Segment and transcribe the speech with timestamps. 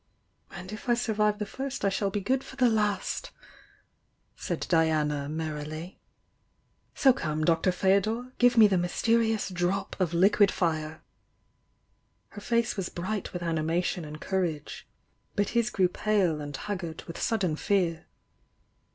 [0.49, 3.29] "And if I survive the first I shall be good for the last,"
[4.35, 5.99] said Diana, merrily.
[6.95, 7.43] "So come.
[7.43, 11.03] Doctor Fdo dor!— give me the mysterious 'drop' of liquid fire!"
[12.29, 14.87] Her face was bright with animation and courage—
[15.35, 18.07] but his grew pale and haggard with sudden fear.